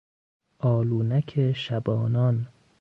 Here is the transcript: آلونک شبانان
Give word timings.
آلونک 0.59 1.51
شبانان 1.51 2.47